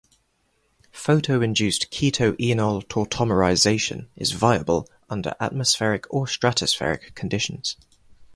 [0.93, 7.77] Photo-induced keto-enol tautomerization is viable under atmospheric or stratospheric conditions.